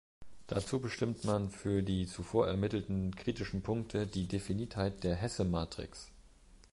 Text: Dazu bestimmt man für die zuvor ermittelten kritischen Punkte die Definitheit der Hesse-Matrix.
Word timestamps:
Dazu 0.47 0.79
bestimmt 0.79 1.25
man 1.25 1.51
für 1.51 1.83
die 1.83 2.07
zuvor 2.07 2.47
ermittelten 2.47 3.15
kritischen 3.15 3.61
Punkte 3.61 4.07
die 4.07 4.27
Definitheit 4.27 5.03
der 5.03 5.15
Hesse-Matrix. 5.15 6.09